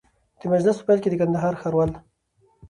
د 0.39 0.41
مجلس 0.51 0.75
په 0.79 0.83
پیل 0.87 0.99
کي 1.03 1.09
د 1.11 1.15
کندهار 1.21 1.53
ښاروال 1.61 1.91